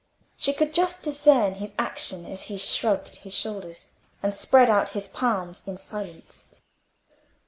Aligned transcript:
She 0.35 0.51
could 0.51 0.73
just 0.73 1.03
discern 1.03 1.53
his 1.53 1.75
action 1.77 2.25
as 2.25 2.45
he 2.49 2.57
shrugged 2.57 3.17
his 3.17 3.35
shoulders, 3.35 3.91
and 4.23 4.33
spread 4.33 4.67
out 4.67 4.89
his 4.97 5.07
palms 5.07 5.61
in 5.67 5.77
silence. 5.77 6.55